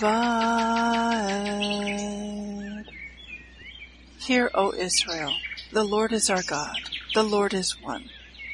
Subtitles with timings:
[0.00, 0.08] Vaed.
[4.18, 5.34] Hear, O Israel,
[5.72, 6.78] the Lord is our God,
[7.12, 8.08] the Lord is one.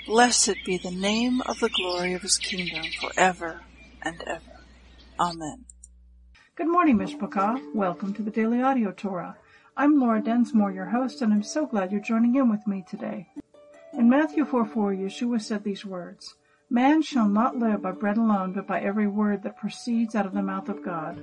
[0.09, 3.61] Blessed be the name of the glory of his kingdom forever
[4.03, 4.65] and ever.
[5.21, 5.67] Amen.
[6.57, 7.77] Good morning, Mishpachah.
[7.77, 9.37] Welcome to the Daily Audio Torah.
[9.77, 13.29] I'm Laura Densmore, your host, and I'm so glad you're joining in with me today.
[13.93, 16.35] In Matthew 4 4, Yeshua said these words
[16.71, 20.35] Man shall not live by bread alone, but by every word that proceeds out of
[20.35, 21.23] the mouth of God.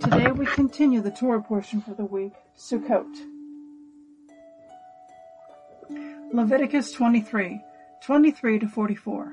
[0.00, 3.06] Today we continue the Torah portion for the week, Sukkot.
[6.32, 7.60] Leviticus 23,
[8.02, 9.32] 23 to 44.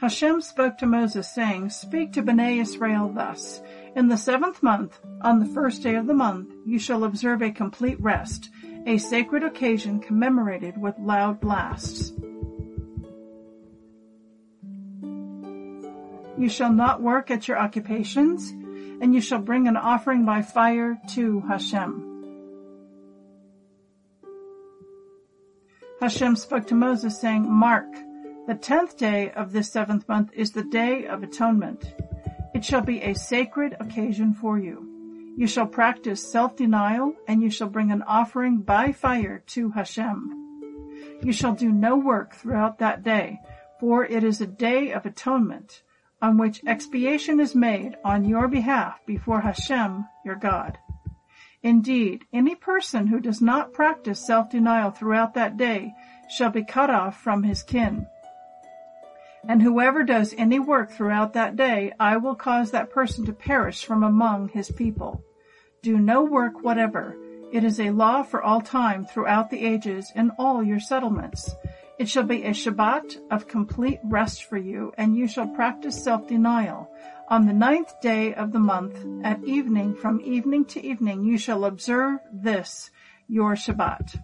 [0.00, 3.62] Hashem spoke to Moses saying, Speak to Bnei Israel thus,
[3.94, 7.50] In the seventh month, on the first day of the month, you shall observe a
[7.50, 8.50] complete rest,
[8.86, 12.12] a sacred occasion commemorated with loud blasts.
[16.38, 18.52] You shall not work at your occupations,
[19.00, 22.12] and you shall bring an offering by fire to Hashem.
[26.00, 27.86] Hashem spoke to Moses saying, Mark,
[28.46, 31.94] the tenth day of this seventh month is the day of atonement.
[32.54, 35.34] It shall be a sacred occasion for you.
[35.36, 41.20] You shall practice self-denial, and you shall bring an offering by fire to Hashem.
[41.22, 43.40] You shall do no work throughout that day,
[43.80, 45.82] for it is a day of atonement
[46.22, 50.78] on which expiation is made on your behalf before Hashem, your God.
[51.62, 55.92] Indeed, any person who does not practice self-denial throughout that day
[56.28, 58.06] shall be cut off from his kin.
[59.48, 63.84] And whoever does any work throughout that day, I will cause that person to perish
[63.84, 65.22] from among his people.
[65.82, 67.16] Do no work whatever.
[67.52, 71.54] It is a law for all time throughout the ages in all your settlements.
[71.98, 76.90] It shall be a Shabbat of complete rest for you, and you shall practice self-denial.
[77.28, 81.64] On the ninth day of the month, at evening, from evening to evening, you shall
[81.64, 82.90] observe this,
[83.28, 84.22] your Shabbat.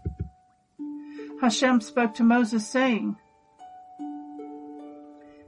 [1.40, 3.16] Hashem spoke to Moses saying,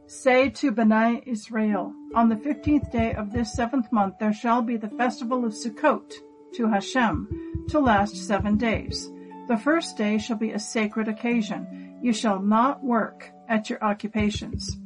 [0.07, 4.77] Say to Bnei Israel, on the fifteenth day of this seventh month there shall be
[4.77, 6.11] the festival of Sukkot
[6.55, 9.11] to Hashem, to last seven days.
[9.47, 14.77] The first day shall be a sacred occasion you shall not work at your occupations.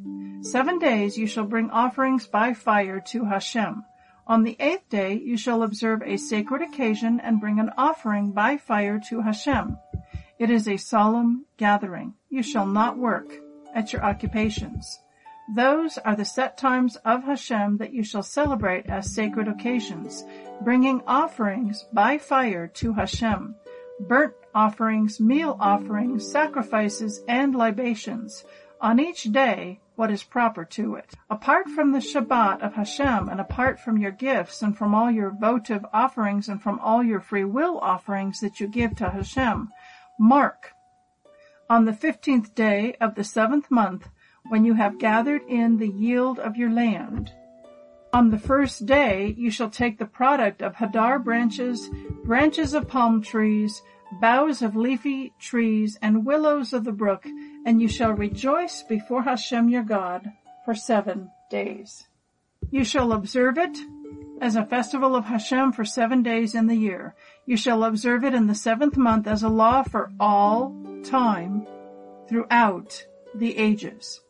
[0.41, 3.85] Seven days you shall bring offerings by fire to Hashem.
[4.29, 8.57] On the eighth day you shall observe a sacred occasion and bring an offering by
[8.57, 9.77] fire to Hashem.
[10.39, 12.15] It is a solemn gathering.
[12.31, 13.35] You shall not work
[13.75, 15.01] at your occupations.
[15.57, 20.23] Those are the set times of Hashem that you shall celebrate as sacred occasions,
[20.63, 23.57] bringing offerings by fire to Hashem
[24.01, 28.45] burnt offerings, meal offerings, sacrifices, and libations.
[28.81, 31.15] On each day, what is proper to it.
[31.29, 35.31] Apart from the Shabbat of Hashem and apart from your gifts and from all your
[35.31, 39.71] votive offerings and from all your free will offerings that you give to Hashem,
[40.17, 40.73] mark
[41.69, 44.09] on the fifteenth day of the seventh month
[44.49, 47.33] when you have gathered in the yield of your land.
[48.13, 51.91] On the first day you shall take the product of hadar branches,
[52.25, 53.83] branches of palm trees,
[54.13, 57.27] boughs of leafy trees, and willows of the brook,
[57.67, 60.33] and you shall rejoice before Hashem your God
[60.65, 62.07] for seven days.
[62.71, 63.79] You shall observe it
[64.41, 67.15] as a festival of Hashem for seven days in the year.
[67.47, 71.67] You shall observe it in the seventh month as a law for all time
[72.29, 74.21] throughout the ages.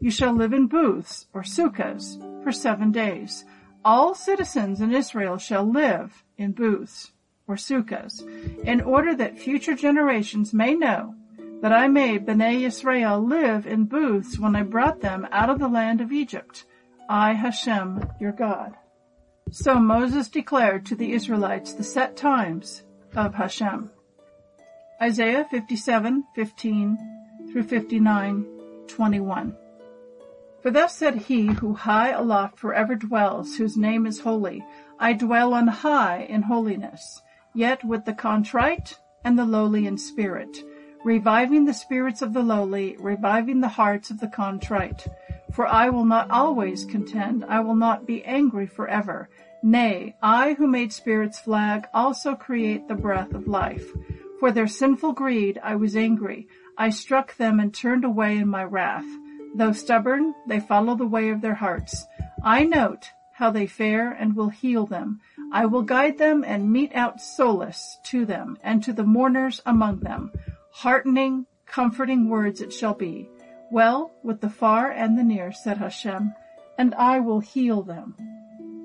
[0.00, 3.44] You shall live in booths or sukkahs for seven days.
[3.84, 7.11] All citizens in Israel shall live in booths
[7.52, 8.22] or sukkahs
[8.64, 11.14] in order that future generations may know
[11.60, 15.68] that I made Bnei Israel live in booths when I brought them out of the
[15.68, 16.64] land of Egypt.
[17.08, 18.74] I, Hashem, your God.
[19.50, 22.84] So Moses declared to the Israelites the set times
[23.14, 23.90] of Hashem.
[25.00, 26.96] Isaiah 57:15
[27.52, 29.56] through 59:21.
[30.62, 34.64] For thus said he who high aloft forever dwells, whose name is holy,
[34.98, 37.20] I dwell on high in holiness,
[37.54, 40.64] yet with the contrite and the lowly in spirit,
[41.04, 45.06] reviving the spirits of the lowly, reviving the hearts of the contrite.
[45.52, 49.28] For I will not always contend, I will not be angry forever.
[49.62, 53.92] Nay, I who made spirits flag also create the breath of life.
[54.40, 56.48] For their sinful greed I was angry.
[56.76, 59.04] I struck them and turned away in my wrath.
[59.54, 62.06] Though stubborn, they follow the way of their hearts.
[62.42, 65.20] I note how they fare and will heal them.
[65.54, 70.00] I will guide them and mete out solace to them and to the mourners among
[70.00, 70.32] them.
[70.70, 73.28] Heartening, comforting words it shall be.
[73.70, 76.34] Well, with the far and the near, said Hashem,
[76.78, 78.14] and I will heal them.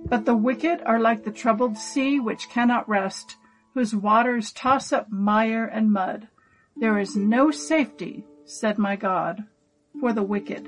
[0.05, 3.37] But the wicked are like the troubled sea which cannot rest,
[3.73, 6.27] whose waters toss up mire and mud.
[6.75, 9.45] There is no safety, said my God,
[10.01, 10.67] for the wicked.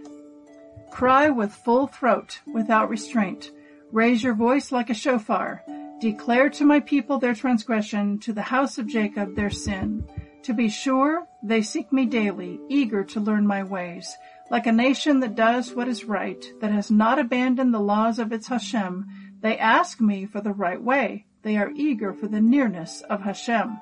[0.91, 3.51] Cry with full throat, without restraint.
[3.91, 5.63] Raise your voice like a shofar.
[5.99, 10.07] Declare to my people their transgression, to the house of Jacob their sin.
[10.43, 14.15] To be sure, they seek me daily, eager to learn my ways.
[14.49, 18.31] Like a nation that does what is right, that has not abandoned the laws of
[18.31, 19.07] its Hashem,
[19.41, 21.25] they ask me for the right way.
[21.43, 23.79] They are eager for the nearness of Hashem.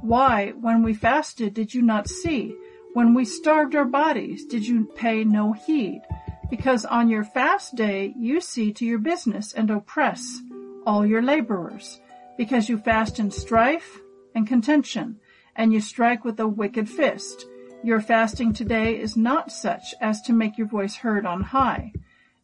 [0.00, 2.56] Why, when we fasted, did you not see?
[2.92, 6.02] When we starved our bodies, did you pay no heed?
[6.50, 10.42] Because on your fast day you see to your business and oppress
[10.86, 12.00] all your laborers.
[12.36, 14.00] Because you fast in strife
[14.34, 15.20] and contention,
[15.54, 17.46] and you strike with a wicked fist.
[17.84, 21.92] Your fasting today is not such as to make your voice heard on high.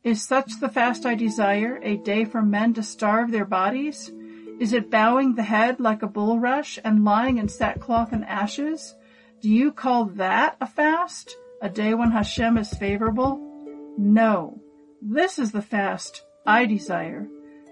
[0.05, 4.12] Is such the fast I desire, a day for men to starve their bodies?
[4.61, 8.94] Is it bowing the head like a bulrush and lying in sackcloth and ashes?
[9.40, 11.37] Do you call that a fast?
[11.62, 13.40] A day when Hashem is favorable?
[13.96, 14.61] No.
[15.00, 17.29] This is the fast I desire.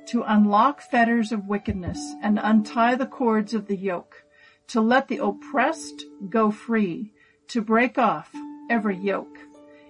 [0.08, 4.24] To unlock fetters of wickedness and untie the cords of the yoke.
[4.68, 7.12] To let the oppressed go free.
[7.48, 8.30] To break off
[8.70, 9.38] every yoke.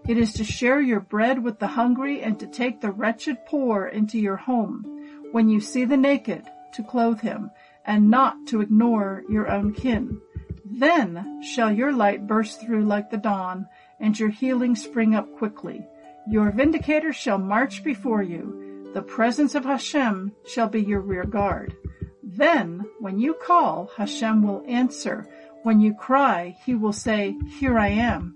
[0.09, 3.87] It is to share your bread with the hungry and to take the wretched poor
[3.87, 4.85] into your home.
[5.33, 7.51] When you see the naked, to clothe him,
[7.85, 10.21] and not to ignore your own kin.
[10.65, 13.69] Then shall your light burst through like the dawn,
[14.01, 15.87] and your healing spring up quickly.
[16.29, 18.66] Your vindicator shall march before you.
[18.97, 21.77] The presence of Hashem shall be your rear guard.
[22.23, 25.29] Then, when you call, Hashem will answer.
[25.65, 28.35] When you cry, he will say, Here I am.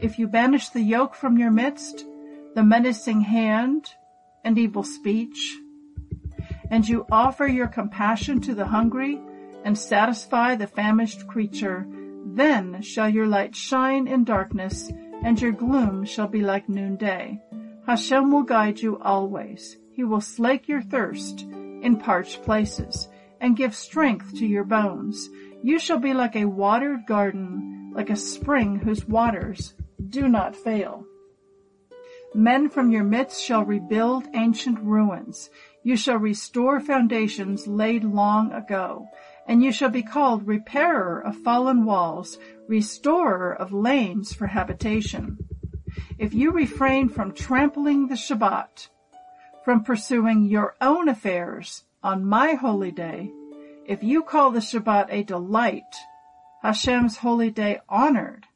[0.00, 2.04] If you banish the yoke from your midst,
[2.54, 3.94] the menacing hand
[4.44, 5.56] and evil speech,
[6.70, 9.18] and you offer your compassion to the hungry
[9.64, 11.86] and satisfy the famished creature,
[12.26, 14.92] then shall your light shine in darkness
[15.22, 17.40] and your gloom shall be like noonday.
[17.86, 19.78] Hashem will guide you always.
[19.94, 23.08] He will slake your thirst in parched places
[23.40, 25.30] and give strength to your bones.
[25.62, 29.74] You shall be like a watered garden, like a spring whose waters
[30.08, 31.06] do not fail.
[32.34, 35.48] Men from your midst shall rebuild ancient ruins.
[35.84, 39.06] You shall restore foundations laid long ago,
[39.46, 42.36] and you shall be called repairer of fallen walls,
[42.66, 45.38] restorer of lanes for habitation.
[46.18, 48.88] If you refrain from trampling the Shabbat,
[49.64, 53.32] from pursuing your own affairs on my holy day,
[53.86, 55.94] if you call the Shabbat a delight,
[56.62, 58.46] Hashem's holy day honored,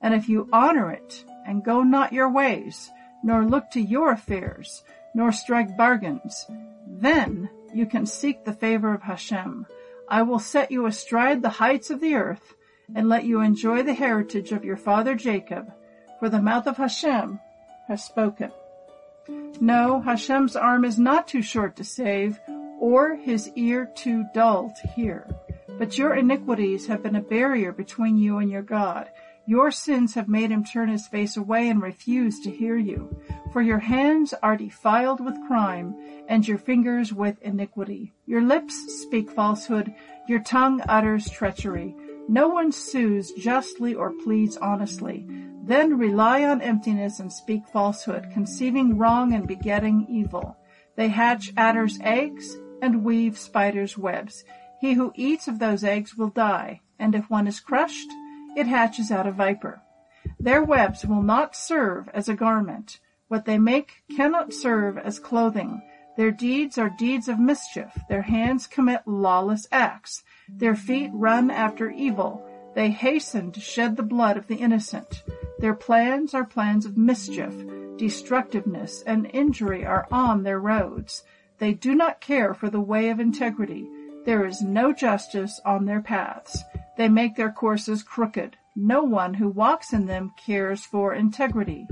[0.00, 2.90] and if you honor it and go not your ways,
[3.22, 4.82] nor look to your affairs,
[5.14, 6.46] nor strike bargains.
[6.86, 9.66] Then you can seek the favor of Hashem.
[10.08, 12.54] I will set you astride the heights of the earth,
[12.94, 15.72] and let you enjoy the heritage of your father Jacob,
[16.18, 17.38] for the mouth of Hashem
[17.88, 18.50] has spoken.
[19.60, 22.40] No, Hashem's arm is not too short to save,
[22.78, 25.28] or his ear too dull to hear.
[25.78, 29.10] But your iniquities have been a barrier between you and your God.
[29.46, 33.20] Your sins have made him turn his face away and refuse to hear you.
[33.52, 35.94] For your hands are defiled with crime,
[36.28, 38.12] and your fingers with iniquity.
[38.26, 39.92] Your lips speak falsehood,
[40.28, 41.94] your tongue utters treachery.
[42.28, 45.26] No one sues justly or pleads honestly.
[45.62, 50.56] Then rely on emptiness and speak falsehood, conceiving wrong and begetting evil.
[50.96, 54.44] They hatch adders' eggs and weave spiders' webs.
[54.80, 58.08] He who eats of those eggs will die, and if one is crushed,
[58.56, 59.82] it hatches out a viper.
[60.38, 62.98] Their webs will not serve as a garment.
[63.28, 65.82] What they make cannot serve as clothing.
[66.16, 67.92] Their deeds are deeds of mischief.
[68.08, 70.22] Their hands commit lawless acts.
[70.48, 72.44] Their feet run after evil.
[72.74, 75.22] They hasten to shed the blood of the innocent.
[75.60, 77.54] Their plans are plans of mischief.
[77.98, 81.22] Destructiveness and injury are on their roads.
[81.58, 83.86] They do not care for the way of integrity.
[84.24, 86.64] There is no justice on their paths.
[86.96, 88.56] They make their courses crooked.
[88.74, 91.86] No one who walks in them cares for integrity.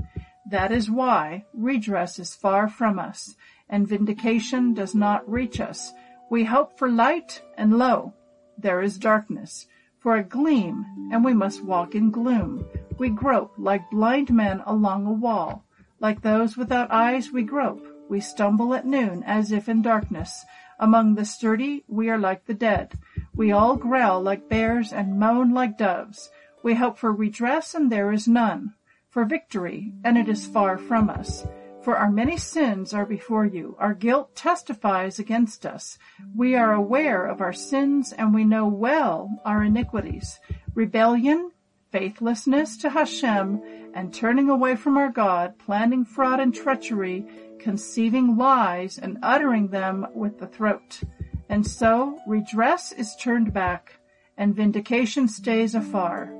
[0.49, 3.35] That is why redress is far from us,
[3.69, 5.93] and vindication does not reach us.
[6.31, 8.13] We hope for light, and lo,
[8.57, 9.67] there is darkness.
[9.99, 12.65] For a gleam, and we must walk in gloom.
[12.97, 15.65] We grope like blind men along a wall.
[15.99, 17.85] Like those without eyes we grope.
[18.09, 20.45] We stumble at noon as if in darkness.
[20.79, 22.97] Among the sturdy we are like the dead.
[23.35, 26.29] We all growl like bears and moan like doves.
[26.63, 28.75] We hope for redress and there is none.
[29.09, 31.45] For victory, and it is far from us.
[31.89, 33.75] For our many sins are before you.
[33.79, 35.97] Our guilt testifies against us.
[36.35, 40.39] We are aware of our sins and we know well our iniquities.
[40.75, 41.49] Rebellion,
[41.91, 47.25] faithlessness to Hashem, and turning away from our God, planning fraud and treachery,
[47.57, 51.01] conceiving lies and uttering them with the throat.
[51.49, 53.99] And so redress is turned back
[54.37, 56.31] and vindication stays afar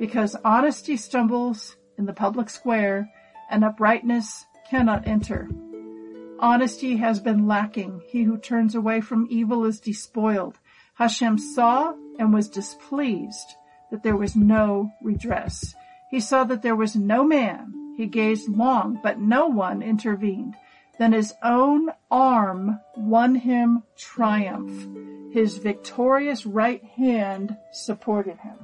[0.00, 3.08] because honesty stumbles in the public square
[3.48, 5.48] and uprightness cannot enter.
[6.38, 8.02] Honesty has been lacking.
[8.08, 10.58] He who turns away from evil is despoiled.
[10.94, 13.54] Hashem saw and was displeased
[13.90, 15.74] that there was no redress.
[16.10, 17.94] He saw that there was no man.
[17.96, 20.54] He gazed long, but no one intervened.
[20.98, 24.88] Then his own arm won him triumph.
[25.32, 28.56] His victorious right hand supported him.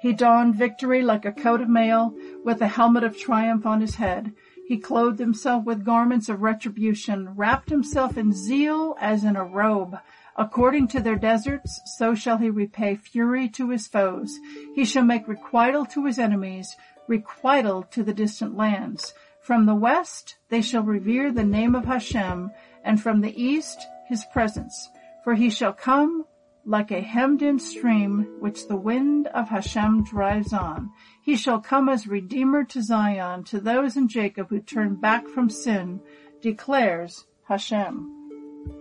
[0.00, 2.14] He donned victory like a coat of mail
[2.44, 4.32] with a helmet of triumph on his head.
[4.68, 9.96] He clothed himself with garments of retribution, wrapped himself in zeal as in a robe.
[10.36, 14.38] According to their deserts, so shall he repay fury to his foes.
[14.74, 19.14] He shall make requital to his enemies, requital to the distant lands.
[19.40, 22.50] From the west they shall revere the name of Hashem,
[22.84, 24.90] and from the east his presence.
[25.24, 26.26] For he shall come
[26.68, 30.90] like a hemmed in stream which the wind of Hashem drives on.
[31.22, 35.48] He shall come as Redeemer to Zion, to those in Jacob who turn back from
[35.48, 35.98] sin,
[36.42, 38.14] declares Hashem.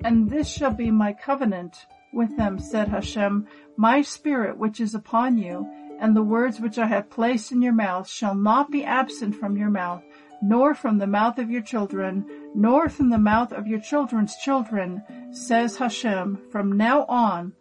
[0.03, 1.77] And this shall be my covenant
[2.12, 5.65] with them, said Hashem, my spirit which is upon you,
[5.98, 9.56] and the words which I have placed in your mouth shall not be absent from
[9.56, 10.03] your mouth,
[10.41, 15.01] nor from the mouth of your children, nor from the mouth of your children's children,
[15.32, 17.53] says Hashem, from now on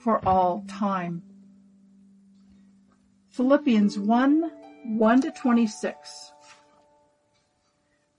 [0.00, 1.22] for all time.
[3.28, 4.50] Philippians 1
[4.96, 6.32] 1 to 26.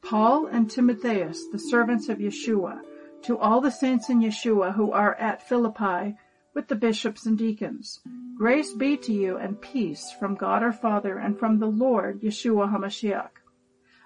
[0.01, 2.81] Paul and Timotheus, the servants of Yeshua,
[3.23, 6.15] to all the saints in Yeshua who are at Philippi
[6.53, 8.01] with the bishops and deacons.
[8.37, 12.71] Grace be to you and peace from God our Father and from the Lord Yeshua
[12.71, 13.29] HaMashiach.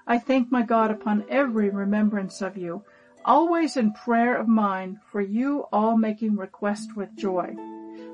[0.07, 2.83] I thank my God upon every remembrance of you,
[3.25, 7.55] always in prayer of mine, for you all making request with joy,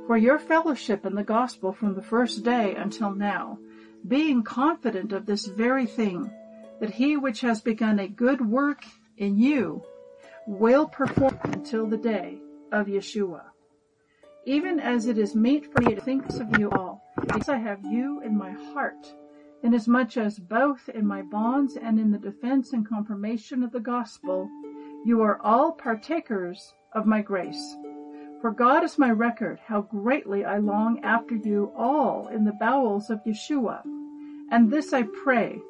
[0.08, 3.58] for your fellowship in the gospel from the first day until now,
[4.08, 6.32] being confident of this very thing,
[6.80, 8.84] that he which has begun a good work
[9.18, 9.84] in you
[10.48, 12.40] will perform until the day
[12.72, 13.44] of Yeshua.
[14.46, 17.86] Even as it is meet for me to think of you all, because I have
[17.86, 19.14] you in my heart,
[19.62, 24.50] inasmuch as both in my bonds and in the defense and confirmation of the gospel,
[25.04, 27.76] you are all partakers of my grace.
[28.42, 33.10] For God is my record, how greatly I long after you all in the bowels
[33.10, 33.82] of Yeshua.
[34.52, 35.62] And this I pray,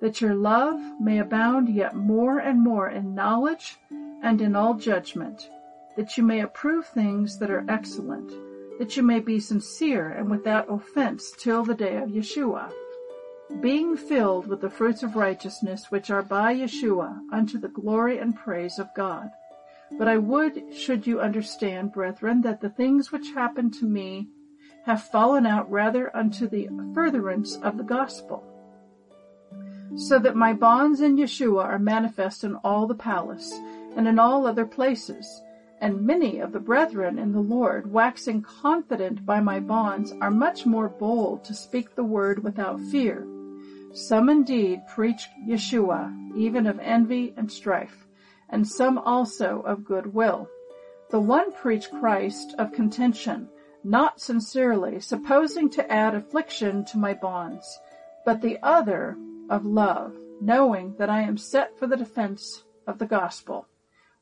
[0.00, 3.76] that your love may abound yet more and more in knowledge
[4.22, 5.48] and in all judgment,
[5.96, 8.32] that you may approve things that are excellent,
[8.78, 12.72] that you may be sincere and without offense till the day of Yeshua,
[13.60, 18.36] being filled with the fruits of righteousness which are by Yeshua unto the glory and
[18.36, 19.30] praise of God.
[19.98, 24.28] But I would, should you understand, brethren, that the things which happened to me
[24.84, 28.44] have fallen out rather unto the furtherance of the gospel
[29.96, 33.52] so that my bonds in Yeshua are manifest in all the palace
[33.96, 35.42] and in all other places.
[35.80, 40.66] And many of the brethren in the Lord, waxing confident by my bonds, are much
[40.66, 43.26] more bold to speak the word without fear.
[43.92, 48.06] Some indeed preach Yeshua, even of envy and strife,
[48.48, 50.48] and some also of good will.
[51.10, 53.48] The one preach Christ of contention,
[53.82, 57.80] not sincerely, supposing to add affliction to my bonds,
[58.24, 59.16] but the other
[59.48, 63.66] of love, knowing that I am set for the defense of the gospel.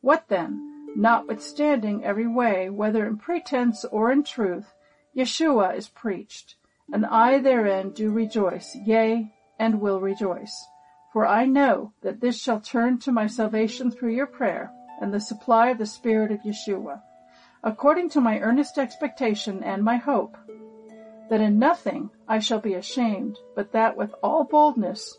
[0.01, 0.95] What then?
[0.95, 4.73] Notwithstanding every way, whether in pretense or in truth,
[5.17, 6.55] Yeshua is preached,
[6.93, 10.67] and I therein do rejoice, yea, and will rejoice.
[11.13, 14.71] For I know that this shall turn to my salvation through your prayer
[15.01, 17.01] and the supply of the Spirit of Yeshua,
[17.63, 20.37] according to my earnest expectation and my hope,
[21.31, 25.19] that in nothing I shall be ashamed, but that with all boldness,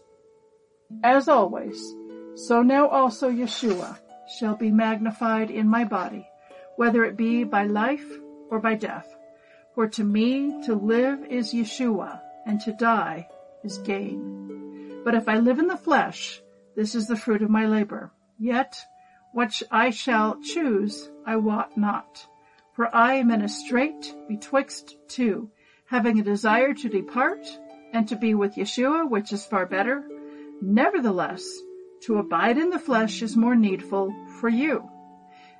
[1.03, 1.95] as always,
[2.35, 3.99] so now also Yeshua
[4.37, 6.27] shall be magnified in my body,
[6.75, 8.05] whether it be by life
[8.49, 9.07] or by death.
[9.73, 13.27] For to me to live is Yeshua, and to die
[13.67, 15.01] is gain.
[15.03, 16.41] But if I live in the flesh,
[16.75, 18.11] this is the fruit of my labor.
[18.39, 18.75] Yet
[19.33, 22.25] what I shall choose I wot not.
[22.73, 25.51] For I am in a strait betwixt two,
[25.85, 27.45] having a desire to depart
[27.93, 30.03] and to be with Yeshua, which is far better.
[30.61, 31.43] Nevertheless,
[32.01, 34.89] to abide in the flesh is more needful for you.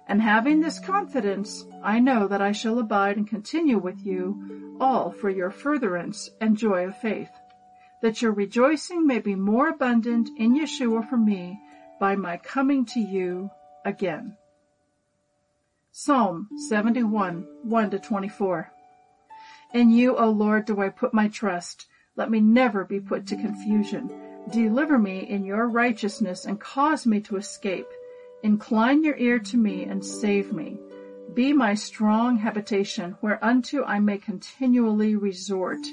[0.08, 5.12] And having this confidence, I know that I shall abide and continue with you all
[5.12, 7.32] for your furtherance and joy of faith,
[8.02, 11.60] that your rejoicing may be more abundant in Yeshua for me
[12.00, 13.50] by my coming to you
[13.86, 14.38] again.
[15.92, 18.72] Psalm 71, 1 to 24.
[19.74, 21.88] In you, O Lord, do I put my trust.
[22.16, 24.12] Let me never be put to confusion.
[24.52, 27.88] Deliver me in your righteousness and cause me to escape.
[28.44, 30.78] Incline your ear to me and save me.
[31.34, 35.86] Be my strong habitation, whereunto I may continually resort.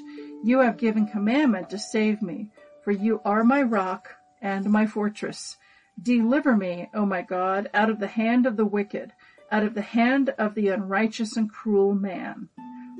[0.45, 2.51] You have given commandment to save me,
[2.83, 5.57] for you are my rock and my fortress.
[5.99, 9.11] Deliver me, O my God, out of the hand of the wicked,
[9.51, 12.49] out of the hand of the unrighteous and cruel man.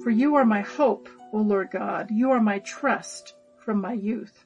[0.01, 4.43] For you are my hope, O Lord God, you are my trust from my youth.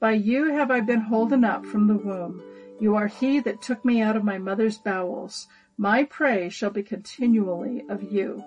[0.00, 2.42] By you have I been holden up from the womb.
[2.80, 5.46] You are he that took me out of my mother's bowels.
[5.78, 8.42] My praise shall be continually of you.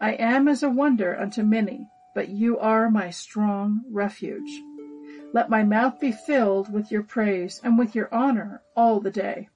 [0.00, 1.86] I am as a wonder unto many,
[2.16, 4.62] but you are my strong refuge.
[5.34, 9.50] Let my mouth be filled with your praise and with your honor all the day.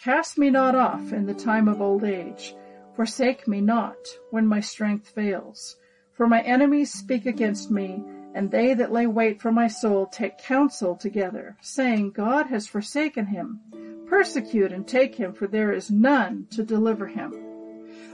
[0.00, 2.54] Cast me not off in the time of old age.
[2.94, 3.96] Forsake me not
[4.30, 5.78] when my strength fails.
[6.12, 8.04] For my enemies speak against me,
[8.36, 13.26] and they that lay wait for my soul take counsel together, saying, God has forsaken
[13.26, 13.58] him.
[14.06, 17.34] Persecute and take him, for there is none to deliver him.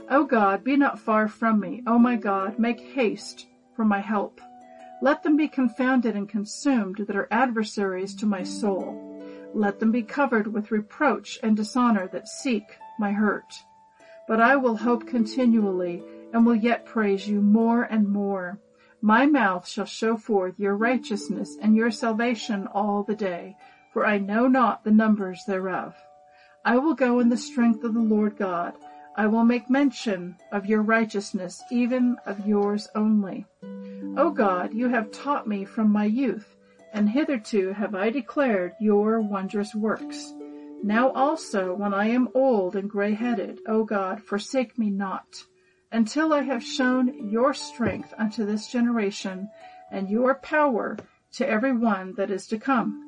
[0.09, 1.83] O God, be not far from me.
[1.85, 3.45] O my God, make haste
[3.77, 4.41] for my help.
[5.01, 9.21] Let them be confounded and consumed that are adversaries to my soul.
[9.53, 12.63] Let them be covered with reproach and dishonor that seek
[12.99, 13.53] my hurt.
[14.27, 18.59] But I will hope continually and will yet praise you more and more.
[19.01, 23.55] My mouth shall show forth your righteousness and your salvation all the day,
[23.93, 25.95] for I know not the numbers thereof.
[26.65, 28.73] I will go in the strength of the Lord God.
[29.17, 33.47] I will make mention of your righteousness, even of yours only.
[34.15, 36.55] O God, you have taught me from my youth,
[36.93, 40.33] and hitherto have I declared your wondrous works.
[40.83, 45.25] Now also, when I am old and grey-headed, O God, forsake me not
[45.91, 49.49] until I have shown your strength unto this generation
[49.91, 50.95] and your power
[51.33, 53.03] to every one that is to come.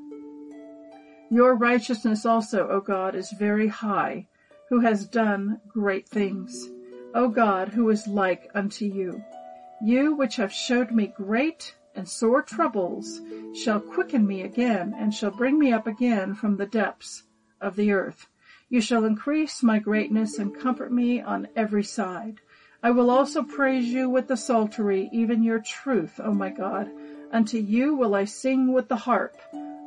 [1.29, 4.27] Your righteousness also, O God, is very high,
[4.69, 6.69] who has done great things.
[7.15, 9.23] O God, who is like unto you?
[9.82, 13.21] You which have showed me great and sore troubles
[13.53, 17.23] shall quicken me again and shall bring me up again from the depths
[17.60, 18.27] of the earth.
[18.69, 22.39] You shall increase my greatness and comfort me on every side.
[22.84, 26.91] I will also praise you with the psaltery, even your truth, O my God.
[27.32, 29.36] Unto you will I sing with the harp.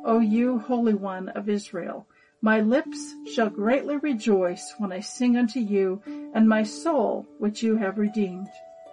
[0.05, 2.05] O you Holy One of Israel.
[2.43, 6.01] My lips shall greatly rejoice when I sing unto you,
[6.33, 8.49] and my soul which you have redeemed.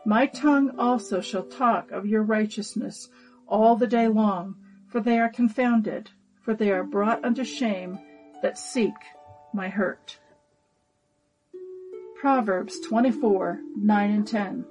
[0.06, 3.08] My tongue also shall talk of your righteousness
[3.48, 4.54] all the day long,
[4.86, 7.98] for they are confounded, for they are brought unto shame
[8.40, 8.94] that seek
[9.52, 10.20] my hurt.
[12.20, 14.64] Proverbs 24, 9 and 10.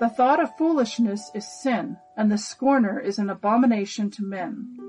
[0.00, 4.83] The thought of foolishness is sin, and the scorner is an abomination to men.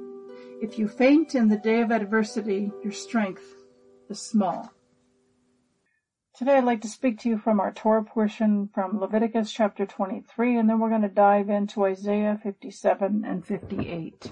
[0.61, 3.43] If you faint in the day of adversity, your strength
[4.09, 4.71] is small.
[6.33, 10.57] Today I'd like to speak to you from our Torah portion from Leviticus chapter 23,
[10.57, 14.31] and then we're going to dive into Isaiah 57 and 58.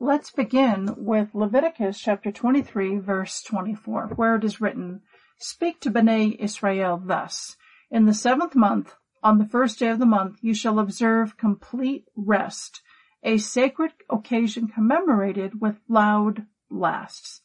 [0.00, 5.02] Let's begin with Leviticus chapter 23 verse 24, where it is written,
[5.38, 7.58] Speak to Bnei Israel thus,
[7.90, 12.06] In the seventh month, on the first day of the month, you shall observe complete
[12.16, 12.80] rest
[13.26, 17.42] a sacred occasion commemorated with loud blasts.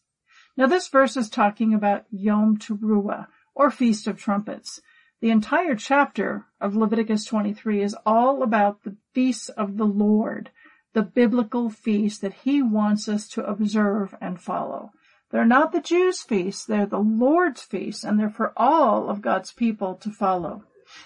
[0.55, 4.79] Now this verse is talking about Yom Teruah, or Feast of Trumpets.
[5.21, 10.51] The entire chapter of Leviticus 23 is all about the feasts of the Lord,
[10.93, 14.91] the biblical feast that he wants us to observe and follow.
[15.31, 19.51] They're not the Jews' feasts, they're the Lord's feasts, and they're for all of God's
[19.51, 20.63] people to follow.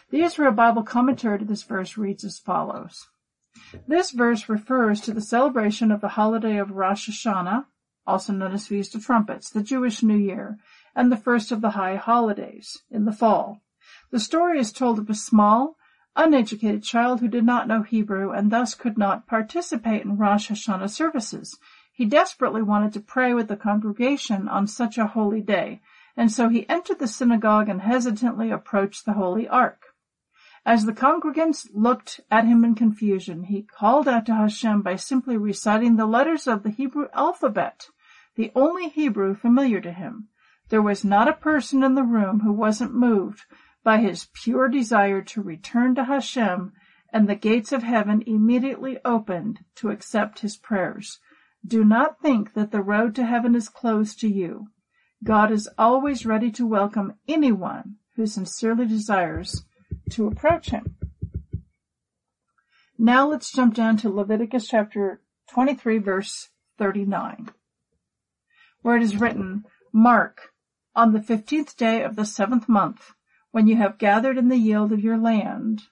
[0.10, 3.08] The Israel Bible commentary to this verse reads as follows.
[3.88, 7.66] This verse refers to the celebration of the holiday of Rosh Hashanah,
[8.08, 10.58] also known as Feast of Trumpets, the Jewish New Year,
[10.96, 13.62] and the first of the high holidays, in the fall.
[14.12, 15.78] The story is told of a small,
[16.16, 20.90] uneducated child who did not know Hebrew and thus could not participate in Rosh Hashanah
[20.90, 21.58] services.
[21.92, 25.82] He desperately wanted to pray with the congregation on such a holy day,
[26.16, 29.95] and so he entered the synagogue and hesitantly approached the Holy Ark.
[30.68, 35.38] As the congregants looked at him in confusion, he called out to Hashem by simply
[35.38, 37.90] reciting the letters of the Hebrew alphabet,
[38.36, 40.30] the only Hebrew familiar to him.
[40.70, 43.44] There was not a person in the room who wasn't moved
[43.84, 46.74] by his pure desire to return to Hashem,
[47.14, 51.20] and the gates of heaven immediately opened to accept his prayers.
[51.64, 54.70] Do not think that the road to heaven is closed to you.
[55.24, 59.64] God is always ready to welcome anyone who sincerely desires
[60.12, 60.96] to approach him.
[62.98, 67.50] Now let's jump down to Leviticus chapter 23 verse 39,
[68.82, 70.54] where it is written, Mark,
[70.96, 73.14] on the fifteenth day of the seventh month,
[73.52, 75.84] when you have gathered in the yield of your land,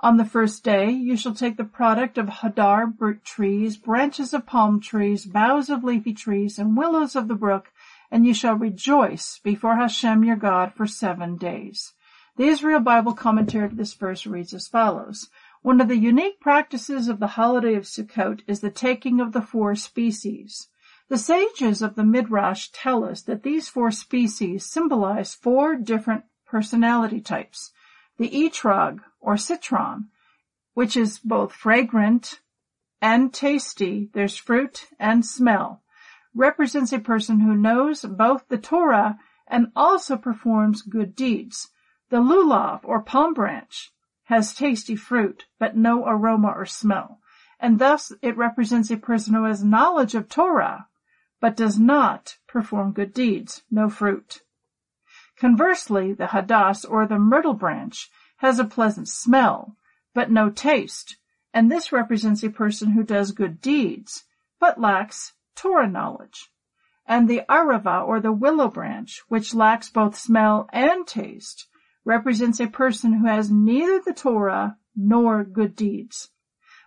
[0.00, 2.92] on the first day you shall take the product of hadar
[3.24, 7.72] trees, branches of palm trees, boughs of leafy trees, and willows of the brook,
[8.10, 11.92] and you shall rejoice before Hashem your God for seven days.
[12.36, 15.28] The Israel Bible commentary to this verse reads as follows.
[15.62, 19.42] One of the unique practices of the holiday of Sukkot is the taking of the
[19.42, 20.68] four species.
[21.08, 27.20] The sages of the Midrash tell us that these four species symbolize four different personality
[27.20, 27.72] types.
[28.18, 30.08] The etrog, or citron,
[30.74, 32.40] which is both fragrant
[33.00, 35.82] and tasty, there's fruit and smell
[36.34, 41.70] represents a person who knows both the Torah and also performs good deeds.
[42.10, 43.92] The lulav or palm branch
[44.24, 47.20] has tasty fruit, but no aroma or smell,
[47.58, 50.88] and thus it represents a person who has knowledge of Torah,
[51.40, 54.42] but does not perform good deeds, no fruit.
[55.38, 59.76] Conversely, the hadass or the myrtle branch has a pleasant smell,
[60.14, 61.16] but no taste,
[61.54, 64.24] and this represents a person who does good deeds,
[64.60, 66.52] but lacks Torah knowledge,
[67.04, 71.66] and the arava or the willow branch, which lacks both smell and taste,
[72.04, 76.30] represents a person who has neither the Torah nor good deeds.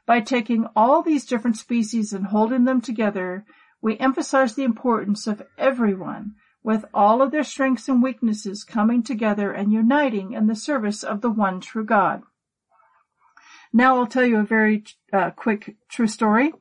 [0.05, 3.45] By taking all these different species and holding them together,
[3.81, 9.51] we emphasize the importance of everyone with all of their strengths and weaknesses coming together
[9.51, 12.21] and uniting in the service of the one true God.
[13.73, 16.53] Now I'll tell you a very uh, quick true story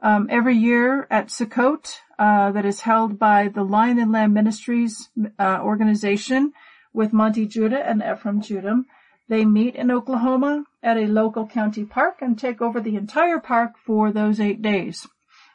[0.00, 5.08] um, every year at Sukkot uh, that is held by the Lion and Lamb Ministries
[5.38, 6.52] uh, organization
[6.92, 8.82] with Monte Judah and Ephraim Judah.
[9.28, 13.72] They meet in Oklahoma at a local county park and take over the entire park
[13.84, 15.06] for those eight days.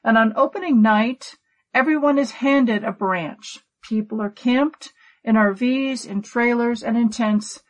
[0.03, 1.35] And on opening night,
[1.73, 3.59] everyone is handed a branch.
[3.81, 4.91] People are camped
[5.23, 7.61] in RVs, in trailers, and in tents,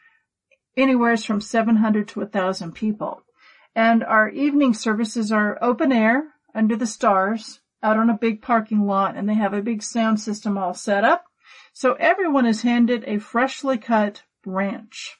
[0.75, 3.21] anywhere from 700 to 1,000 people.
[3.75, 8.85] And our evening services are open air under the stars out on a big parking
[8.85, 11.25] lot and they have a big sound system all set up.
[11.73, 15.17] So everyone is handed a freshly cut branch.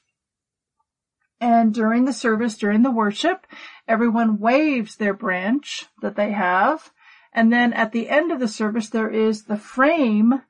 [1.40, 3.46] And during the service, during the worship,
[3.88, 6.92] everyone waves their branch that they have.
[7.32, 10.42] And then at the end of the service, there is the frame,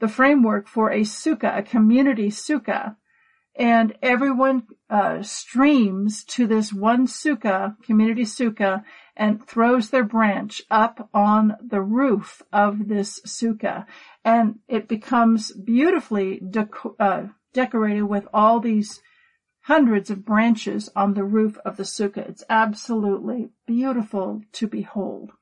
[0.00, 2.96] the framework for a sukkah, a community sukkah.
[3.54, 8.82] And everyone uh, streams to this one sukkah, community sukkah,
[9.16, 13.86] and throws their branch up on the roof of this sukkah.
[14.24, 19.00] And it becomes beautifully deco- uh, decorated with all these
[19.62, 22.28] hundreds of branches on the roof of the sukkah.
[22.28, 25.32] It's absolutely beautiful to behold.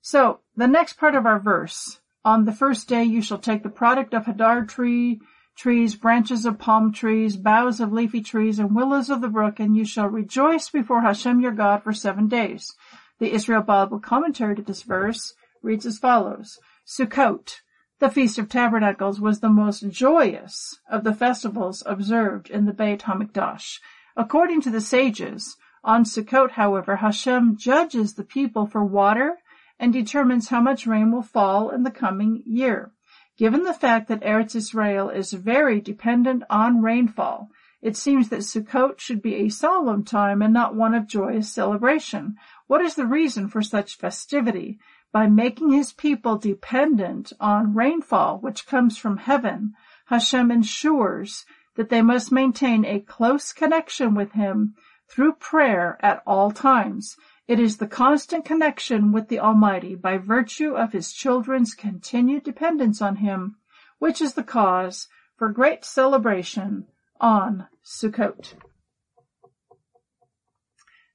[0.00, 3.68] So the next part of our verse, on the first day you shall take the
[3.68, 5.20] product of hadar tree,
[5.58, 9.76] trees, branches of palm trees, boughs of leafy trees, and willows of the brook, and
[9.76, 12.76] you shall rejoice before Hashem your God for seven days.
[13.18, 16.60] The Israel Bible commentary to this verse reads as follows.
[16.86, 17.56] Sukkot,
[17.98, 23.02] the Feast of Tabernacles, was the most joyous of the festivals observed in the Beit
[23.02, 23.80] HaMikdash.
[24.16, 29.38] According to the sages, on Sukkot, however, Hashem judges the people for water
[29.80, 32.92] and determines how much rain will fall in the coming year.
[33.38, 38.98] Given the fact that Eretz Israel is very dependent on rainfall, it seems that Sukkot
[38.98, 42.34] should be a solemn time and not one of joyous celebration.
[42.66, 44.80] What is the reason for such festivity?
[45.12, 49.74] By making his people dependent on rainfall, which comes from heaven,
[50.06, 51.46] Hashem ensures
[51.76, 54.74] that they must maintain a close connection with him
[55.08, 57.16] through prayer at all times.
[57.48, 63.00] It is the constant connection with the Almighty by virtue of his children's continued dependence
[63.00, 63.56] on him,
[63.98, 66.86] which is the cause for great celebration
[67.18, 68.52] on Sukkot.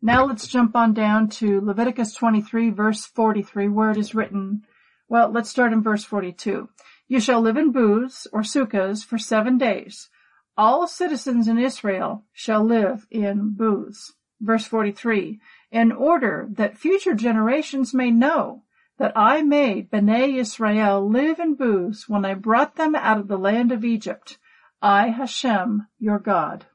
[0.02, 4.64] Now let's jump on down to Leviticus 23 verse 43 where it is written,
[5.08, 6.68] well, let's start in verse 42.
[7.08, 10.10] You shall live in booths or sukkahs for seven days.
[10.58, 14.14] All citizens in Israel shall live in booths.
[14.42, 15.40] Verse 43
[15.74, 18.62] in order that future generations may know
[19.00, 23.40] that I made Bnei Israel live in booths when I brought them out of the
[23.40, 24.38] land of Egypt.
[24.84, 26.68] I, Hashem, your God.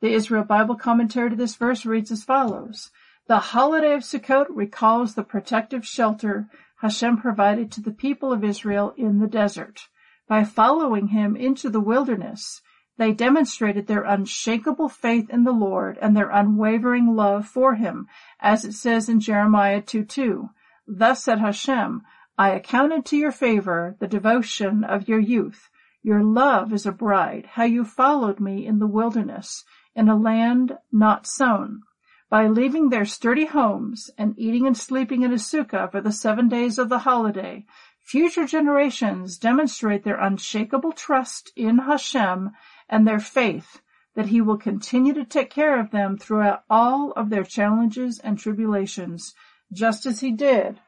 [0.00, 2.90] The Israel Bible commentary to this verse reads as follows.
[3.26, 6.48] The holiday of Sukkot recalls the protective shelter
[6.80, 9.82] Hashem provided to the people of Israel in the desert.
[10.26, 12.62] By following him into the wilderness,
[13.00, 18.06] they demonstrated their unshakable faith in the Lord and their unwavering love for him,
[18.38, 20.50] as it says in Jeremiah 2:2.
[20.86, 22.02] Thus said Hashem,
[22.36, 25.70] I accounted to your favor the devotion of your youth,
[26.02, 30.76] your love as a bride, how you followed me in the wilderness, in a land
[30.92, 31.80] not sown.
[32.28, 36.50] By leaving their sturdy homes and eating and sleeping in a sukkah for the seven
[36.50, 37.64] days of the holiday,
[37.98, 42.50] future generations demonstrate their unshakable trust in Hashem
[42.90, 43.80] and their faith
[44.14, 48.38] that he will continue to take care of them throughout all of their challenges and
[48.38, 49.32] tribulations,
[49.72, 50.80] just as he did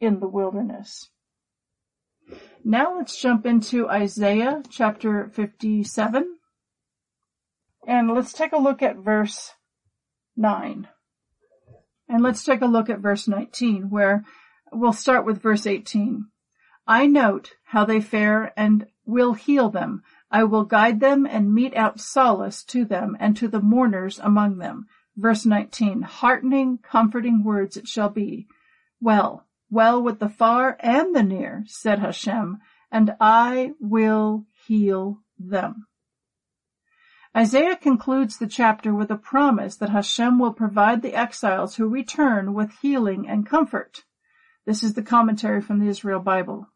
[0.00, 1.08] in the wilderness.
[2.64, 6.36] Now let's jump into Isaiah chapter 57
[7.86, 9.52] and let's take a look at verse
[10.36, 10.88] 9.
[12.08, 14.24] And let's take a look at verse 19 where
[14.72, 16.26] we'll start with verse 18.
[16.86, 20.02] I note how they fare and will heal them.
[20.36, 24.58] I will guide them and mete out solace to them and to the mourners among
[24.58, 24.86] them.
[25.16, 28.46] Verse 19, heartening, comforting words it shall be.
[29.00, 32.58] Well, well with the far and the near, said Hashem,
[32.92, 35.86] and I will heal them.
[37.34, 42.52] Isaiah concludes the chapter with a promise that Hashem will provide the exiles who return
[42.52, 44.04] with healing and comfort.
[44.66, 46.68] This is the commentary from the Israel Bible.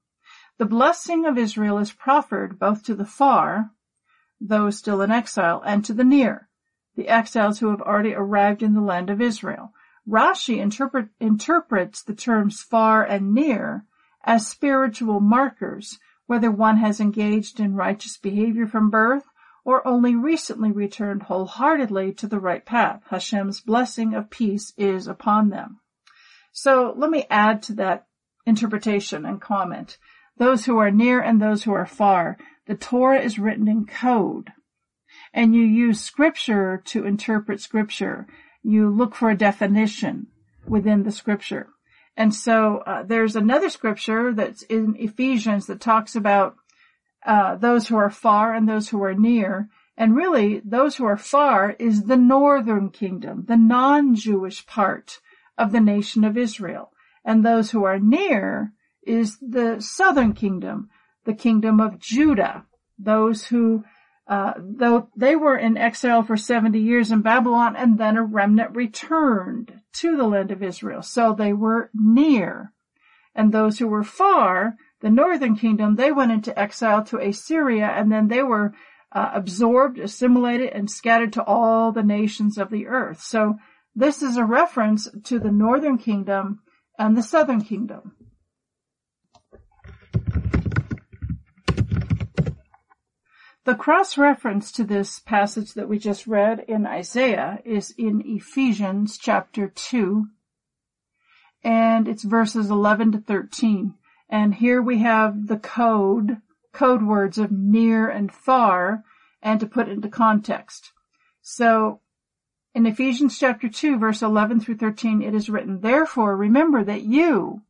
[0.61, 3.71] The blessing of Israel is proffered both to the far,
[4.39, 6.51] those still in exile, and to the near,
[6.97, 9.73] the exiles who have already arrived in the land of Israel.
[10.07, 13.87] Rashi interpret, interprets the terms far and near
[14.23, 19.25] as spiritual markers, whether one has engaged in righteous behavior from birth
[19.65, 23.03] or only recently returned wholeheartedly to the right path.
[23.09, 25.81] Hashem's blessing of peace is upon them.
[26.53, 28.09] So let me add to that
[28.45, 29.97] interpretation and comment
[30.41, 32.39] those who are near and those who are far.
[32.67, 34.51] The Torah is written in code.
[35.35, 38.27] And you use scripture to interpret scripture.
[38.63, 40.29] You look for a definition
[40.67, 41.69] within the scripture.
[42.17, 46.57] And so uh, there's another scripture that's in Ephesians that talks about
[47.27, 49.69] uh, those who are far and those who are near.
[49.95, 55.21] And really, those who are far is the northern kingdom, the non-Jewish part
[55.59, 56.93] of the nation of Israel.
[57.27, 60.91] And those who are near is the southern kingdom,
[61.25, 62.67] the kingdom of Judah,
[62.99, 63.85] those who
[64.31, 68.77] uh, though they were in exile for 70 years in Babylon and then a remnant
[68.77, 71.03] returned to the land of Israel.
[71.03, 72.73] So they were near.
[73.35, 78.13] And those who were far, the northern kingdom, they went into exile to Assyria and
[78.13, 78.73] then they were
[79.11, 83.21] uh, absorbed, assimilated, and scattered to all the nations of the earth.
[83.21, 83.57] So
[83.97, 86.61] this is a reference to the northern kingdom
[86.97, 88.13] and the southern kingdom.
[93.71, 99.17] The cross reference to this passage that we just read in Isaiah is in Ephesians
[99.17, 100.27] chapter 2,
[101.63, 103.95] and it's verses 11 to 13.
[104.29, 106.39] And here we have the code,
[106.73, 109.05] code words of near and far,
[109.41, 110.91] and to put into context.
[111.41, 112.01] So,
[112.75, 117.63] in Ephesians chapter 2 verse 11 through 13 it is written, Therefore remember that you,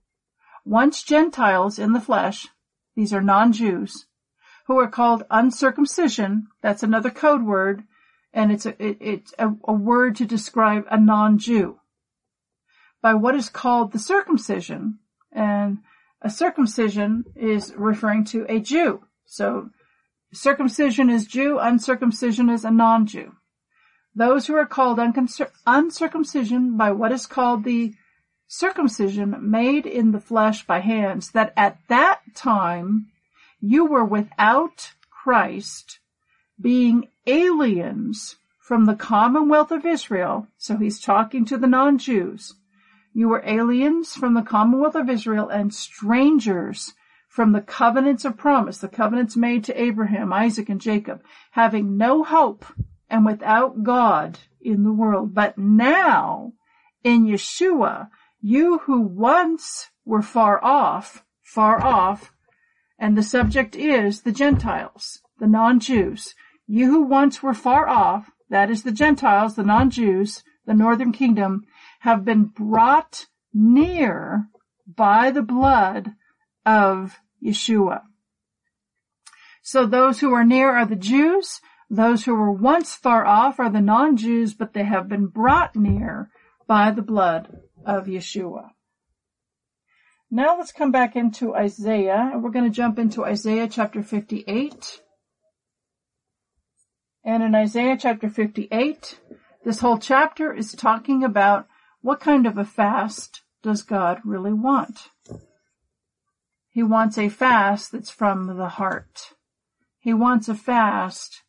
[0.64, 2.48] once Gentiles in the flesh,
[2.96, 4.06] these are non-Jews,
[4.70, 6.46] who are called uncircumcision.
[6.62, 7.82] That's another code word,
[8.32, 11.80] and it's a, it, it's a, a word to describe a non-Jew.
[13.02, 15.00] By what is called the circumcision,
[15.32, 15.78] and
[16.22, 19.00] a circumcision is referring to a Jew.
[19.24, 19.70] So
[20.32, 23.32] circumcision is Jew, uncircumcision is a non-Jew.
[24.14, 25.00] Those who are called
[25.66, 27.94] uncircumcision by what is called the
[28.46, 33.08] circumcision made in the flesh by hands, that at that time
[33.60, 36.00] you were without Christ,
[36.60, 40.46] being aliens from the commonwealth of Israel.
[40.56, 42.54] So he's talking to the non-Jews.
[43.12, 46.94] You were aliens from the commonwealth of Israel and strangers
[47.28, 52.24] from the covenants of promise, the covenants made to Abraham, Isaac, and Jacob, having no
[52.24, 52.64] hope
[53.08, 55.32] and without God in the world.
[55.32, 56.54] But now,
[57.04, 58.08] in Yeshua,
[58.40, 62.32] you who once were far off, far off,
[63.00, 66.34] and the subject is the Gentiles, the non-Jews.
[66.66, 71.64] You who once were far off, that is the Gentiles, the non-Jews, the northern kingdom,
[72.00, 74.44] have been brought near
[74.86, 76.12] by the blood
[76.66, 78.02] of Yeshua.
[79.62, 81.60] So those who are near are the Jews.
[81.88, 86.28] Those who were once far off are the non-Jews, but they have been brought near
[86.66, 87.48] by the blood
[87.84, 88.70] of Yeshua.
[90.30, 92.30] Now let's come back into Isaiah.
[92.32, 95.00] And we're going to jump into Isaiah chapter 58.
[97.24, 99.18] And in Isaiah chapter 58,
[99.64, 101.66] this whole chapter is talking about
[102.00, 105.08] what kind of a fast does God really want?
[106.70, 109.34] He wants a fast that's from the heart.
[109.98, 111.42] He wants a fast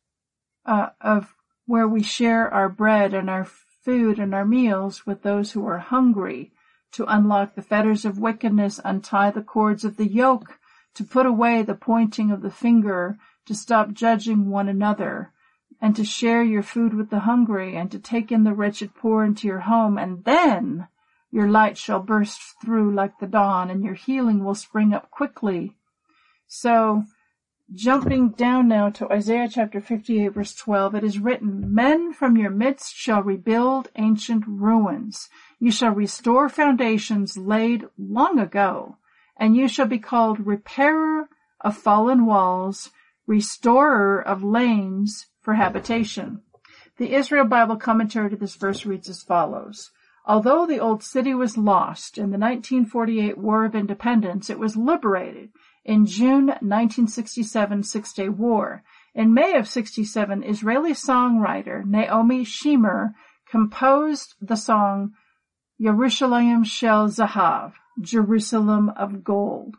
[0.65, 5.51] uh, of where we share our bread and our food and our meals with those
[5.51, 6.51] who are hungry
[6.91, 10.59] to unlock the fetters of wickedness, untie the cords of the yoke,
[10.93, 15.31] to put away the pointing of the finger, to stop judging one another,
[15.79, 19.23] and to share your food with the hungry, and to take in the wretched poor
[19.23, 20.87] into your home, and then
[21.31, 25.77] your light shall burst through like the dawn, and your healing will spring up quickly.
[26.45, 27.05] So,
[27.73, 32.51] jumping down now to Isaiah chapter 58 verse 12, it is written, Men from your
[32.51, 35.29] midst shall rebuild ancient ruins.
[35.63, 38.97] You shall restore foundations laid long ago,
[39.37, 42.89] and you shall be called repairer of fallen walls,
[43.27, 46.41] restorer of lanes for habitation.
[46.97, 49.91] The Israel Bible commentary to this verse reads as follows.
[50.25, 55.51] Although the old city was lost in the 1948 War of Independence, it was liberated
[55.85, 58.81] in June 1967 Six-Day War.
[59.13, 63.13] In May of 67, Israeli songwriter Naomi Shemer
[63.47, 65.13] composed the song
[65.81, 69.77] Yerushalayim Shel Zahav, Jerusalem of Gold,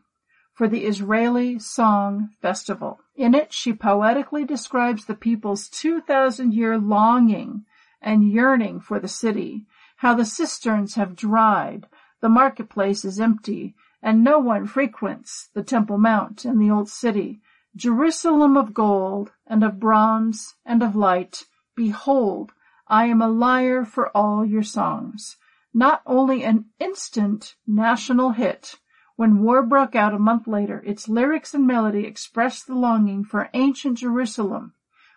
[0.52, 2.98] for the Israeli Song Festival.
[3.14, 7.66] In it, she poetically describes the people's 2,000 year longing
[8.00, 9.64] and yearning for the city,
[9.98, 11.86] how the cisterns have dried,
[12.20, 17.40] the marketplace is empty, and no one frequents the Temple Mount and the old city.
[17.76, 21.44] Jerusalem of gold and of bronze and of light,
[21.76, 22.50] behold,
[22.88, 25.36] I am a lyre for all your songs
[25.74, 28.76] not only an instant national hit,
[29.16, 33.50] when war broke out a month later, its lyrics and melody expressed the longing for
[33.54, 34.74] ancient Jerusalem,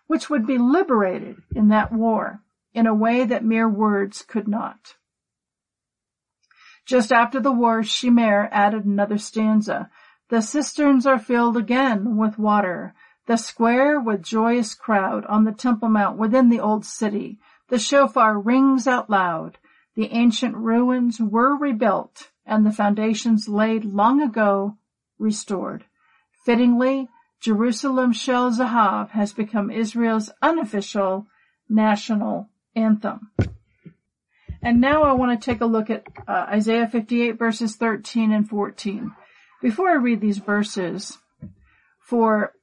[0.08, 2.41] which would be liberated in that war
[2.74, 4.95] in a way that mere words could not.
[6.86, 9.89] Just after the war, Shemer added another stanza.
[10.30, 12.93] The cisterns are filled again with water,
[13.26, 17.39] the square with joyous crowd on the Temple Mount within the old city.
[17.70, 19.58] The shofar rings out loud.
[19.96, 24.78] The ancient ruins were rebuilt and the foundations laid long ago
[25.18, 25.86] restored.
[26.46, 31.28] Fittingly, Jerusalem Shel Zahav has become Israel's unofficial
[31.70, 33.32] national anthem.
[34.62, 38.50] And now I want to take a look at uh, Isaiah 58 verses 13 and
[38.50, 39.12] 14.
[39.62, 41.18] Before I read these verses,
[42.00, 42.54] for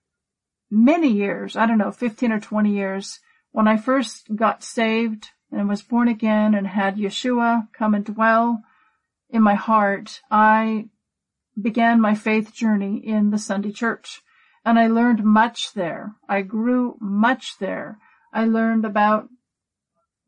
[0.70, 3.20] many years, I don't know, 15 or 20 years,
[3.52, 8.62] when I first got saved and was born again and had Yeshua come and dwell
[9.28, 10.88] in my heart, I
[11.60, 14.22] began my faith journey in the Sunday church.
[14.64, 16.14] And I learned much there.
[16.28, 17.98] I grew much there.
[18.32, 19.28] I learned about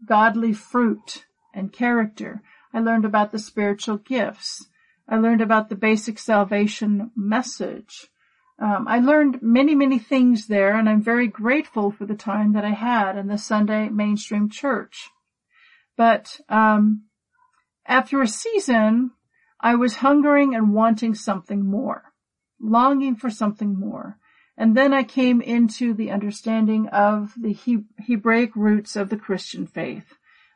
[0.05, 2.43] godly fruit and character.
[2.72, 4.66] I learned about the spiritual gifts.
[5.09, 8.09] I learned about the basic salvation message.
[8.59, 12.64] Um, I learned many, many things there, and I'm very grateful for the time that
[12.64, 15.11] I had in the Sunday mainstream church.
[15.97, 17.05] But um,
[17.87, 19.13] after a season,
[19.61, 22.13] I was hungering and wanting something more,
[22.61, 24.19] longing for something more.
[24.57, 29.67] And then I came into the understanding of the he- Hebraic roots of the Christian
[29.67, 30.15] faith,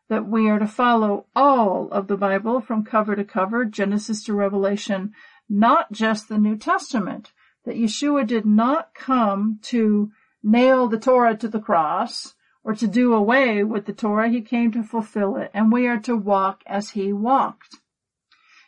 [0.08, 4.34] that we are to follow all of the Bible from cover to cover, Genesis to
[4.34, 5.12] Revelation,
[5.48, 7.32] not just the New Testament,
[7.64, 10.10] that Yeshua did not come to
[10.42, 12.34] nail the Torah to the cross
[12.64, 14.28] or to do away with the Torah.
[14.28, 17.76] He came to fulfill it and we are to walk as he walked.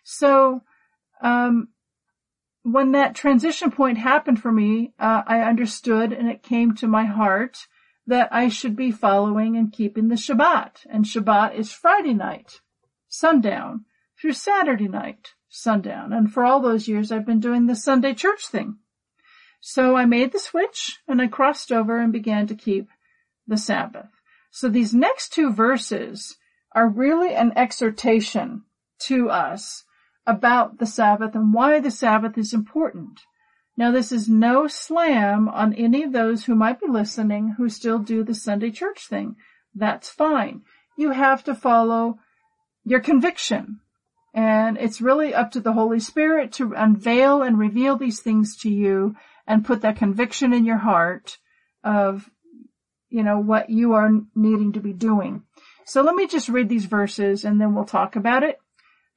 [0.04, 0.62] So,
[1.20, 1.68] um,
[2.62, 7.04] when that transition point happened for me, uh, I understood and it came to my
[7.04, 7.66] heart
[8.06, 10.86] that I should be following and keeping the Shabbat.
[10.90, 12.60] And Shabbat is Friday night,
[13.08, 13.86] sundown,
[14.20, 16.12] through Saturday night, sundown.
[16.12, 18.78] And for all those years I've been doing the Sunday church thing.
[19.60, 22.88] So I made the switch and I crossed over and began to keep
[23.50, 24.08] the Sabbath.
[24.50, 26.38] So these next two verses
[26.72, 28.62] are really an exhortation
[29.00, 29.84] to us
[30.26, 33.20] about the Sabbath and why the Sabbath is important.
[33.76, 37.98] Now this is no slam on any of those who might be listening who still
[37.98, 39.36] do the Sunday church thing.
[39.74, 40.62] That's fine.
[40.96, 42.18] You have to follow
[42.84, 43.80] your conviction.
[44.32, 48.70] And it's really up to the Holy Spirit to unveil and reveal these things to
[48.70, 51.38] you and put that conviction in your heart
[51.82, 52.30] of,
[53.10, 55.42] you know, what you are needing to be doing.
[55.84, 58.58] So let me just read these verses and then we'll talk about it.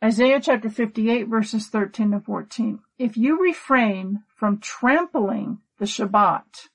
[0.03, 2.79] Isaiah chapter 58 verses 13 to 14.
[2.97, 6.67] If you refrain from trampling the Shabbat,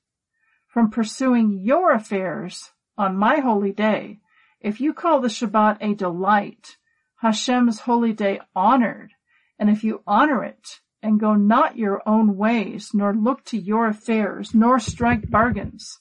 [0.66, 4.20] from pursuing your affairs on my holy day,
[4.60, 6.78] if you call the Shabbat a delight,
[7.16, 9.12] Hashem's holy day honored,
[9.58, 13.88] and if you honor it and go not your own ways, nor look to your
[13.88, 16.00] affairs, nor strike bargains,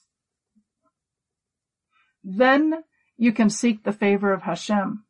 [2.36, 2.84] then
[3.16, 5.04] you can seek the favor of Hashem.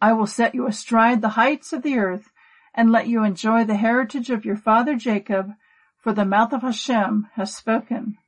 [0.00, 2.30] I will set you astride the heights of the earth
[2.74, 5.52] and let you enjoy the heritage of your father Jacob,
[5.96, 8.18] for the mouth of Hashem has spoken.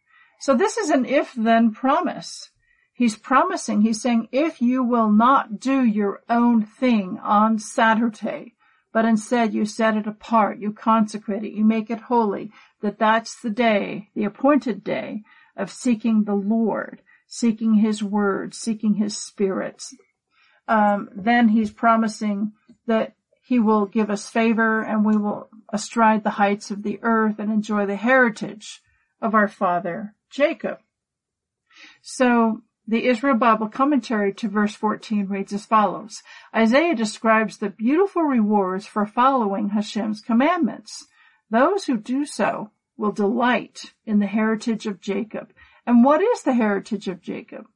[0.41, 2.51] So this is an if then promise.
[2.95, 8.55] He's promising, he's saying, if you will not do your own thing on Saturday,
[8.93, 12.51] but instead you set it apart, you consecrate it, you make it holy,
[12.81, 15.23] that that's the day, the appointed day
[15.57, 19.83] of seeking the Lord, seeking His Word, seeking His Spirit,
[20.71, 22.53] um, then he's promising
[22.87, 27.41] that he will give us favor and we will astride the heights of the earth
[27.41, 28.81] and enjoy the heritage
[29.21, 30.79] of our father Jacob.
[32.03, 36.23] So the Israel Bible commentary to verse 14 reads as follows.
[36.55, 41.07] Isaiah describes the beautiful rewards for following Hashem's commandments.
[41.51, 45.53] Those who do so will delight in the heritage of Jacob.
[45.91, 47.67] And what is the heritage of Jacob?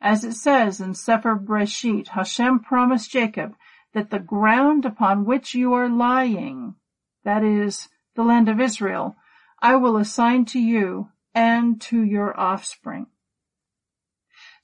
[0.00, 3.54] As it says in Sefer Breshit, Hashem promised Jacob
[3.94, 6.74] that the ground upon which you are lying,
[7.22, 9.14] that is, the land of Israel,
[9.62, 13.06] I will assign to you and to your offspring.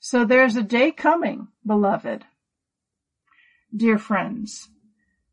[0.01, 2.25] So there's a day coming, beloved,
[3.73, 4.67] dear friends,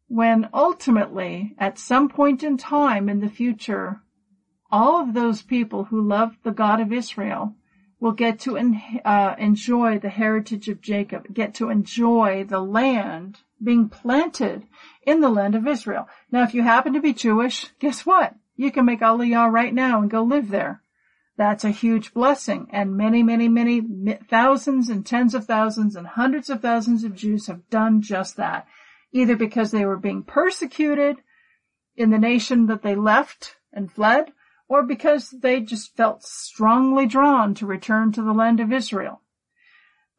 [0.06, 4.00] when ultimately, at some point in time in the future,
[4.70, 7.56] all of those people who love the God of Israel
[8.04, 8.58] will get to
[9.06, 14.62] uh, enjoy the heritage of Jacob, get to enjoy the land being planted
[15.06, 16.06] in the land of Israel.
[16.30, 18.34] Now, if you happen to be Jewish, guess what?
[18.56, 20.82] You can make Aliyah right now and go live there.
[21.38, 22.66] That's a huge blessing.
[22.70, 23.80] And many, many, many
[24.28, 28.66] thousands and tens of thousands and hundreds of thousands of Jews have done just that.
[29.12, 31.16] Either because they were being persecuted
[31.96, 34.30] in the nation that they left and fled,
[34.74, 39.20] or because they just felt strongly drawn to return to the land of Israel.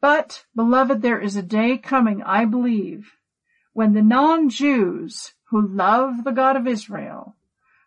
[0.00, 3.12] But, beloved, there is a day coming, I believe,
[3.74, 7.36] when the non-Jews who love the God of Israel,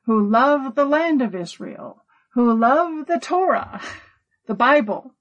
[0.03, 2.03] who love the land of Israel,
[2.36, 3.82] who love the Torah,
[4.45, 5.15] the Bible,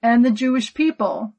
[0.00, 1.34] and the Jewish people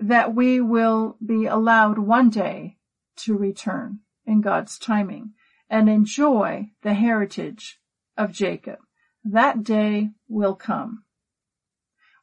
[0.00, 2.78] that we will be allowed one day
[3.16, 5.34] to return in God's timing
[5.68, 7.78] and enjoy the heritage
[8.16, 8.78] of Jacob.
[9.24, 11.04] That day will come.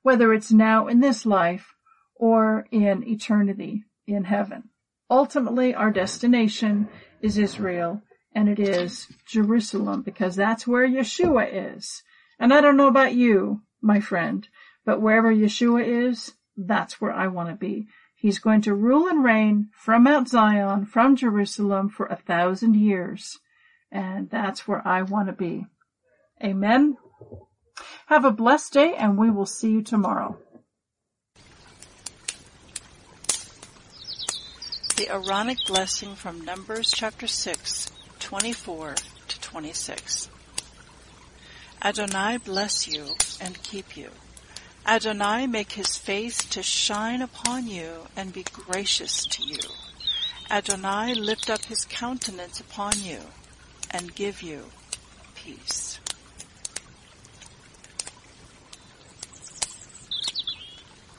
[0.02, 1.74] Whether it's now in this life
[2.16, 4.70] or in eternity in heaven.
[5.10, 6.88] Ultimately, our destination
[7.22, 8.02] is Israel
[8.34, 12.04] and it is Jerusalem because that's where Yeshua is.
[12.40, 14.48] And I don't know about you, my friend,
[14.86, 17.88] but wherever Yeshua is, that's where I want to be.
[18.16, 23.40] He's going to rule and reign from Mount Zion, from Jerusalem for a thousand years.
[23.92, 25.66] And that's where I want to be.
[26.44, 26.98] Amen.
[28.08, 30.38] Have a blessed day and we will see you tomorrow.
[34.96, 38.96] The Aaronic blessing from Numbers chapter 6, 24
[39.28, 40.30] to 26.
[41.82, 44.10] Adonai bless you and keep you.
[44.86, 49.60] Adonai make his face to shine upon you and be gracious to you.
[50.52, 53.20] Adonai lift up his countenance upon you
[53.92, 54.66] and give you
[55.36, 55.89] peace.